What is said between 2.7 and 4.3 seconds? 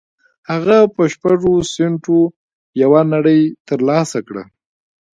يوه نړۍ تر لاسه